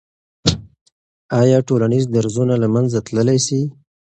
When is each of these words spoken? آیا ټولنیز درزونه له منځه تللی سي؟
آیا 1.41 1.57
ټولنیز 1.67 2.05
درزونه 2.15 2.55
له 2.63 2.67
منځه 2.73 2.99
تللی 3.07 3.37
سي؟ 3.47 3.59